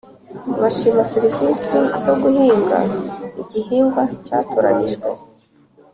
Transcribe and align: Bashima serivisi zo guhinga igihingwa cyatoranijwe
Bashima 0.61 1.03
serivisi 1.13 1.77
zo 2.03 2.13
guhinga 2.21 2.79
igihingwa 3.41 4.03
cyatoranijwe 4.25 5.07